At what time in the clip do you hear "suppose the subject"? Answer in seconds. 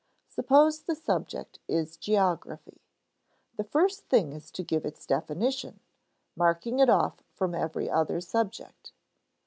0.27-1.59